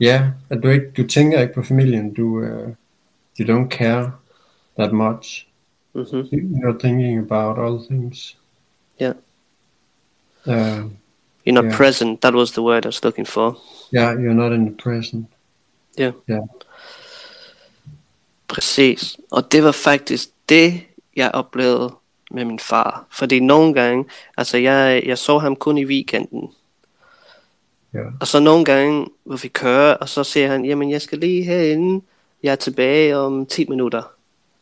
[0.01, 2.69] Ja, at du ikke, du tænker ikke på familien, du, uh,
[3.41, 4.13] you don't care
[4.79, 5.47] that much.
[5.95, 6.65] Mm-hmm.
[6.65, 8.37] You're thinking about other things.
[9.03, 9.15] Yeah.
[10.47, 10.91] Uh,
[11.51, 11.77] You're not Yeah.
[11.77, 12.21] present.
[12.23, 13.59] That was the word I was looking for.
[13.95, 15.27] yeah, you're not in the present.
[15.99, 16.13] Ja.
[16.29, 16.39] Ja.
[18.49, 19.17] Præcis.
[19.31, 20.81] Og det var faktisk det,
[21.17, 21.95] jeg oplevede
[22.31, 23.07] med min far.
[23.11, 24.05] Fordi nogle gange,
[24.37, 26.49] altså jeg, jeg så ham kun i weekenden.
[27.95, 28.03] Ja.
[28.21, 31.43] Og så nogle gange, hvor vi kører, og så siger han, jamen jeg skal lige
[31.45, 32.05] herinde,
[32.43, 34.03] jeg er tilbage om 10 minutter.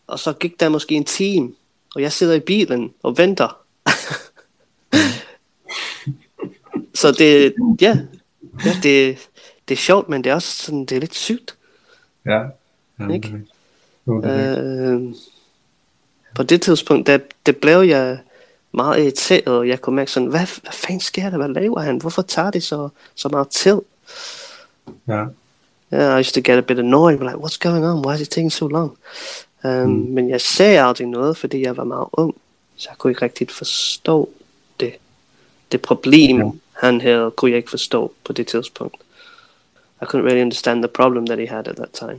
[0.06, 1.52] Og så gik der måske en time,
[1.94, 3.58] og jeg sidder i bilen og venter.
[7.00, 7.98] så det, ja,
[8.64, 9.18] ja det,
[9.68, 11.56] det er sjovt, men det er også sådan, det er lidt sygt.
[12.26, 12.40] Ja.
[13.00, 13.28] ja Ikke?
[14.06, 14.58] det det.
[14.58, 15.14] Øh,
[16.34, 18.18] på det tidspunkt, der, det blev jeg
[18.72, 21.96] meget irriteret, og jeg kunne mærke sådan, hvad, hvad fanden sker der, hvad laver han,
[21.96, 23.80] hvorfor tager det så, så meget tid?
[25.08, 25.24] ja.
[25.92, 28.30] Yeah, I used to get a bit annoyed, like, what's going on, why is it
[28.30, 28.96] taking so long?
[29.64, 29.88] Um, Mm.
[29.88, 32.34] Men jeg sagde aldrig noget, fordi jeg var meget ung,
[32.76, 34.30] så jeg kunne ikke rigtig forstå
[34.80, 34.92] det.
[35.72, 36.50] Det problem, Ja.
[36.78, 38.96] Han havde, kunne jeg ikke forstå på det tidspunkt.
[40.02, 42.18] I couldn't really understand the problem that he had at that time.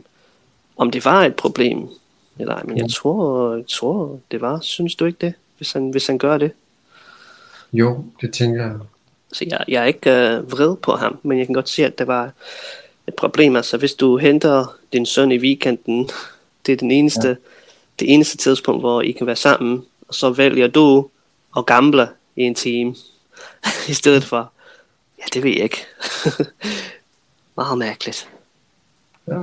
[0.78, 1.89] Om det var et problem,
[2.39, 4.60] eller ej, men jeg tror, jeg tror, det var.
[4.60, 6.52] Synes du ikke det, hvis han, hvis han gør det?
[7.74, 8.76] Jo, det tænker jeg.
[9.34, 12.00] Så jeg, jeg er ikke øh, vred på ham, men jeg kan godt se, at
[12.00, 12.32] det var
[13.08, 13.56] et problem.
[13.56, 16.10] Altså, hvis du henter din søn i weekenden,
[16.65, 17.36] det er den eneste, ja.
[18.00, 21.10] det eneste tidspunkt, hvor I kan være sammen, og så vælger du
[21.58, 22.95] at gamble i en time,
[23.89, 24.52] i stedet for,
[25.19, 25.86] ja, det ved jeg ikke.
[27.58, 28.30] Meget mærkeligt.
[29.28, 29.41] Ja.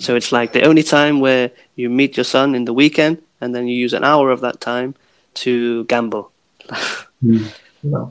[0.00, 3.54] So it's like the only time where you meet your son in the weekend, and
[3.54, 4.94] then you use an hour of that time
[5.34, 6.22] to gamble.
[7.20, 7.38] Mm.
[7.82, 8.04] Ja.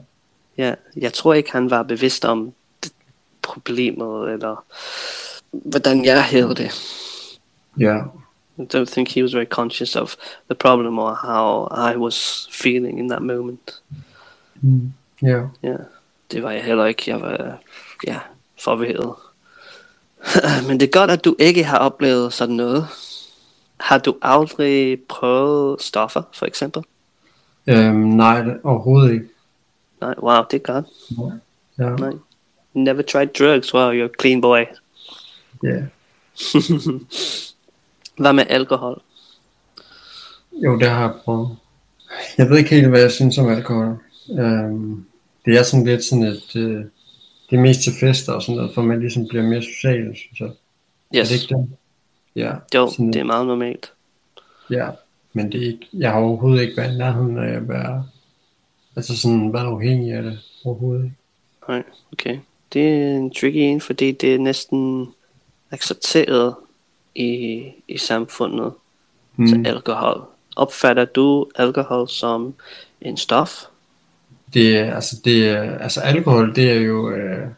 [0.58, 2.52] Ja, jeg tror ikke, han var bevidst om
[3.42, 4.64] problemet, eller
[5.50, 6.70] hvordan jeg havde det.
[7.78, 7.98] ja.
[8.58, 10.16] I don't think he was very conscious of
[10.48, 13.82] the problem or how I was feeling in that moment.
[14.62, 14.92] Mm.
[15.22, 15.42] Ja.
[15.62, 15.76] Ja,
[16.32, 17.02] det var jeg heller ikke.
[17.06, 17.58] Jeg var,
[18.06, 18.18] ja,
[18.60, 19.14] forvirret.
[20.68, 22.86] Men det er godt, at du ikke har oplevet sådan noget.
[23.80, 26.82] Har du aldrig prøvet stoffer, for eksempel?
[27.66, 29.28] Øhm, nej, det, overhovedet ikke.
[30.00, 30.86] Nej, wow, det er godt.
[31.78, 31.90] Ja.
[31.90, 32.12] Nej.
[32.74, 34.64] Never tried drugs, wow, you're a clean boy.
[35.62, 35.82] ja.
[38.18, 39.02] Hvad med alkohol?
[40.52, 41.56] Jo, det har jeg prøvet.
[42.38, 43.98] Jeg ved ikke helt, hvad jeg synes om alkohol.
[44.30, 45.04] Øhm,
[45.44, 46.56] det er sådan lidt sådan et...
[46.56, 46.84] Øh,
[47.50, 50.40] det er mest til fester og sådan noget, for man ligesom bliver mere social, synes
[50.40, 50.46] jeg.
[50.48, 51.28] Er Yes.
[51.28, 51.70] det ikke det?
[52.36, 53.92] Ja, Jo, sådan, det er meget normalt.
[54.70, 54.88] ja.
[55.32, 58.06] Men det er ikke, jeg har overhovedet ikke været nærheden af at være,
[58.96, 60.38] altså sådan været afhængig af det.
[60.64, 61.16] Overhovedet ikke.
[61.68, 62.38] Nej, okay.
[62.72, 65.08] Det er en tricky en, fordi det er næsten
[65.70, 66.54] accepteret
[67.14, 68.72] i, i samfundet
[69.36, 69.46] mm.
[69.48, 70.24] til alkohol.
[70.56, 72.54] Opfatter du alkohol som
[73.00, 73.50] en stof?
[74.54, 77.48] Det altså, det altså alkohol, det er jo, øh,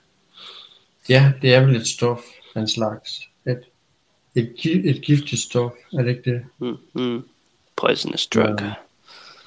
[1.09, 2.21] ja, det er vel et stof
[2.55, 3.21] af en slags.
[3.47, 3.61] Et,
[4.35, 6.43] et, et giftigt stof, er det ikke det?
[6.59, 7.23] Mm, mm.
[7.77, 8.61] Poisonous drug.
[8.61, 8.73] Ja.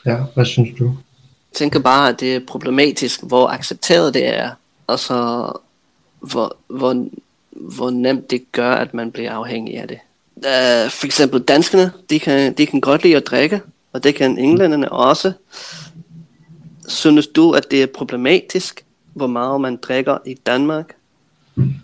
[0.06, 0.86] Ja, hvad synes du?
[1.52, 4.52] Jeg tænker bare, at det er problematisk, hvor accepteret det er,
[4.88, 5.52] og så
[6.20, 7.08] hvor, hvor,
[7.50, 10.00] hvor nemt det gør, at man bliver afhængig af det.
[10.36, 13.62] Uh, for eksempel danskerne, de kan, de kan godt lide at drikke,
[13.94, 15.34] og det kan englænderne også.
[16.88, 20.96] Synes du, at det er problematisk, hvor meget man drikker i Danmark?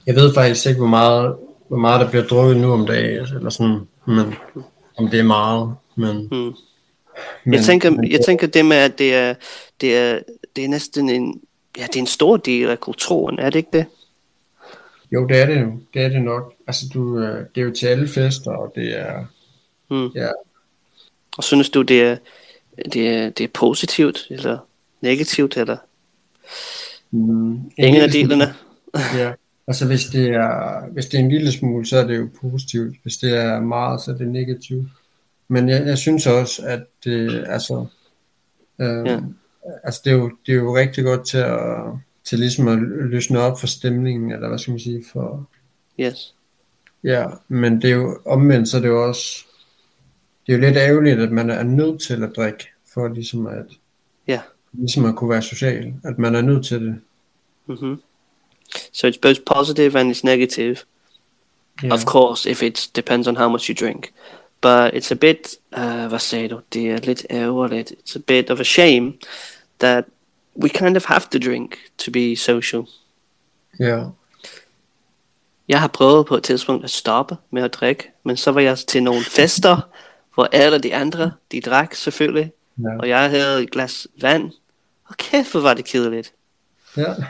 [0.05, 1.35] Jeg ved faktisk ikke, hvor meget,
[1.67, 4.33] hvor meget der bliver drukket nu om dagen, eller sådan, men
[4.97, 6.27] om det er meget, men...
[6.31, 6.53] Hmm.
[7.43, 9.33] men Jeg tænker, jeg tænker det med, at det er,
[9.81, 10.19] det er,
[10.55, 11.41] det er næsten en,
[11.77, 13.85] ja, det er en stor del af kulturen, er det ikke det?
[15.11, 15.71] Jo, det er det jo.
[15.93, 16.53] Det er det nok.
[16.67, 19.25] Altså, du, øh, det er jo til alle fester, og det er...
[19.89, 20.07] Hmm.
[20.15, 20.27] Ja,
[21.37, 22.17] Og synes du, det er,
[22.93, 24.57] det er, det er positivt, eller
[25.01, 25.77] negativt, eller
[27.11, 28.53] mm, en ingen af delene?
[29.15, 29.33] Ja,
[29.67, 32.95] altså hvis det, er, hvis det er en lille smule, så er det jo positivt.
[33.03, 34.87] Hvis det er meget, så er det negativt.
[35.47, 37.85] Men jeg, jeg synes også, at det, altså,
[38.81, 39.19] øh, Ja.
[39.83, 41.59] altså det, er jo, det er jo rigtig godt til at,
[42.25, 42.77] til ligesom at
[43.09, 45.49] løsne op for stemningen, eller hvad skal man sige, for,
[45.99, 46.35] Yes.
[47.03, 49.45] ja, men det er jo omvendt, så er det jo også,
[50.47, 53.65] det er jo lidt ærgerligt, at man er nødt til at drikke, for ligesom at,
[54.27, 54.41] Ja.
[54.77, 56.99] Ligesom at kunne være social, at man er nødt til det.
[57.65, 58.01] Mm-hmm.
[58.93, 60.77] So it's both positive and it's negative.
[61.83, 61.93] Yeah.
[61.93, 64.11] Of course, if it depends on how much you drink.
[64.61, 66.59] But it's a bit, uh, hvad sagde du?
[66.73, 67.91] Det er lidt ærgerligt.
[67.91, 69.13] It's a bit of a shame
[69.79, 70.05] that
[70.63, 72.83] we kind of have to drink to be social.
[73.79, 74.03] Ja.
[75.67, 78.77] Jeg har prøvet på et tidspunkt at stoppe med at drikke, men så var jeg
[78.77, 79.77] til nogle fester,
[80.33, 82.51] hvor alle de andre, de drak selvfølgelig,
[82.83, 82.97] Ja.
[82.99, 84.51] og jeg havde et glas vand.
[85.07, 86.33] Og kæft, hvor var det kedeligt.
[86.97, 87.13] ja.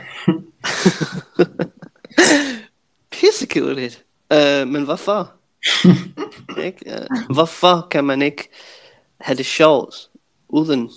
[3.10, 4.04] Pissekedeligt.
[4.34, 5.32] Uh, men hvorfor?
[6.66, 6.92] ikke?
[7.10, 8.48] Uh, hvorfor kan man ikke
[9.20, 9.94] have det sjovt
[10.48, 10.90] uden?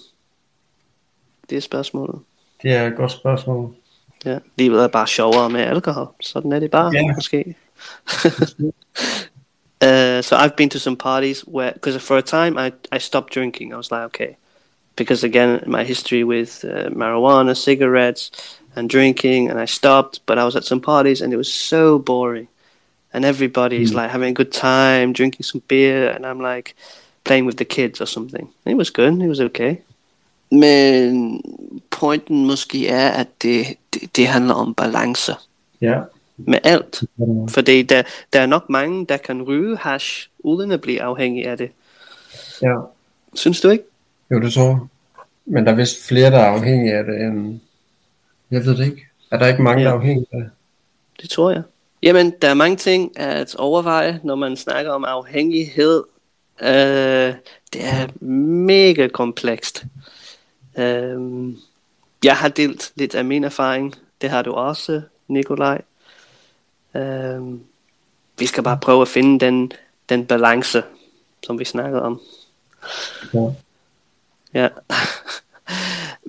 [1.49, 2.19] Det er spørgsmålet.
[2.61, 3.75] Det er et godt spørgsmål.
[4.25, 6.07] Ja, livet er bare sjovere med alkohol.
[6.21, 7.13] Sådan er det bare, Ja.
[7.15, 7.55] måske.
[9.83, 13.33] uh, so I've been to some parties where, because for a time I, I stopped
[13.35, 13.71] drinking.
[13.71, 14.27] I was like, okay,
[15.01, 18.31] because again, my history with uh, marijuana, cigarettes,
[18.75, 20.19] and drinking, and I stopped.
[20.25, 22.47] But I was at some parties, and it was so boring.
[23.13, 26.75] And everybody's like having a good time, drinking some beer, and I'm like
[27.23, 28.47] playing with the kids or something.
[28.65, 29.21] It was good.
[29.21, 29.77] It was okay.
[30.51, 31.41] Men
[31.89, 35.35] pointen måske er, at det, det, det handler om balance
[35.81, 36.01] Ja.
[36.37, 37.03] med alt.
[37.49, 41.57] Fordi der, der er nok mange, der kan ryge hash, uden at blive afhængig af
[41.57, 41.71] det.
[42.61, 42.75] Ja.
[43.35, 43.83] Synes du ikke?
[44.31, 44.79] Jo, det tror jeg.
[45.51, 47.59] Men der er vist flere, der er afhængige af det, end...
[48.51, 49.07] Jeg ved det ikke.
[49.31, 49.99] Er der ikke mange, der er Ja.
[49.99, 50.49] afhængige af det?
[51.21, 51.61] Det tror jeg.
[52.03, 56.03] Jamen, der er mange ting at overveje, når man snakker om afhængighed.
[56.61, 56.67] Uh,
[57.73, 59.83] det er mega komplekst.
[60.77, 61.53] Uh,
[62.23, 63.95] jeg har delt lidt af min erfaring.
[64.21, 65.81] Det har du også, Nikolaj.
[66.93, 67.59] Uh,
[68.39, 69.71] vi skal bare prøve at finde den,
[70.09, 70.83] den balance,
[71.43, 72.21] som vi snakkede om.
[73.33, 73.47] Ja.
[74.53, 74.67] Ja.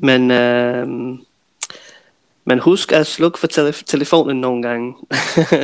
[0.08, 0.88] men, øh,
[2.44, 4.94] men husk at slukke for tele- telefonen nogle gange.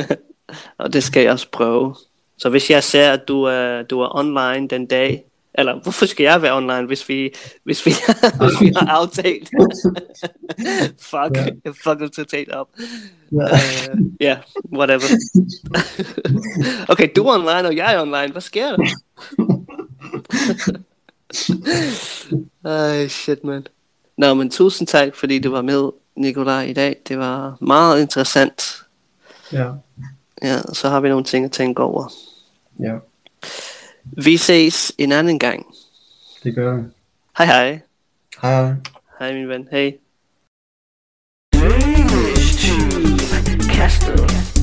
[0.77, 1.95] og det skal jeg også prøve.
[2.37, 6.23] Så hvis jeg ser, at du er, du er online den dag, eller hvorfor skal
[6.23, 7.33] jeg være online, hvis vi,
[7.63, 7.91] hvis vi,
[8.41, 9.49] hvis vi har aftalt?
[11.11, 11.75] fuck, yeah.
[11.83, 12.67] fuck it totalt op.
[13.31, 13.37] Ja.
[13.37, 14.37] Uh, yeah,
[14.73, 15.07] whatever.
[16.89, 18.31] okay, du er online, og jeg er online.
[18.31, 18.85] Hvad sker der?
[22.65, 23.67] Ej, shit, man.
[24.17, 26.95] Nå, men tusind tak, fordi du var med, Nikolaj, i dag.
[27.07, 28.83] Det var meget interessant.
[29.51, 29.71] Ja.
[30.41, 32.13] Ja, så har vi nogle ting at tænke over.
[32.79, 32.95] Ja.
[34.03, 35.65] Vi ses en anden gang.
[36.43, 36.83] Det gør vi.
[37.37, 37.79] Hej hej.
[38.41, 38.73] Hej.
[39.19, 39.67] Hej min ven.
[39.71, 39.97] Hej.
[43.75, 44.58] Castle.